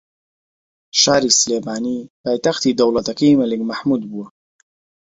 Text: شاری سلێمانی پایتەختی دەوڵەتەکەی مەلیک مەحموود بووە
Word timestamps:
شاری 1.01 1.31
سلێمانی 1.39 1.97
پایتەختی 2.23 2.77
دەوڵەتەکەی 2.79 3.37
مەلیک 3.39 3.61
مەحموود 3.69 4.01
بووە 4.09 4.25